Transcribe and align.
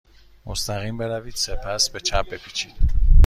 مستقیم 0.45 0.97
بروید. 0.97 1.35
سپس 1.35 1.89
به 1.89 1.99
چپ 1.99 2.29
بپیچید. 2.29 2.73